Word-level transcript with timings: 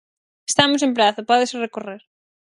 Estamos 0.51 0.81
en 0.87 0.91
prazo, 0.97 1.27
pódese 1.29 1.55
recorrer. 1.65 2.01